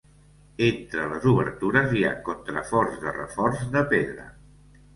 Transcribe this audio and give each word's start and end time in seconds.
Entre 0.67 1.03
les 1.11 1.27
obertures 1.31 1.93
hi 1.99 2.03
ha 2.07 2.15
contraforts 2.31 2.99
de 3.07 3.15
reforç 3.21 3.65
de 3.77 3.87
pedra. 3.95 4.31